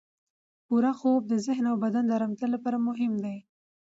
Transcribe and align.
پوره 0.65 0.91
خوب 0.99 1.21
د 1.27 1.33
ذهن 1.45 1.65
او 1.71 1.75
بدن 1.83 2.03
د 2.07 2.11
ارامتیا 2.17 2.47
لپاره 2.55 2.77
مهم 2.87 3.13
دی. 3.23 3.37